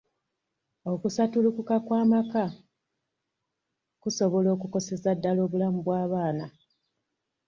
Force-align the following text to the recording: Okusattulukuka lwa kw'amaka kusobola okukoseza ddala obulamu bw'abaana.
Okusattulukuka 0.93 1.73
lwa 1.75 1.83
kw'amaka 1.85 2.43
kusobola 4.01 4.49
okukoseza 4.55 5.09
ddala 5.17 5.39
obulamu 5.47 5.79
bw'abaana. 5.85 6.45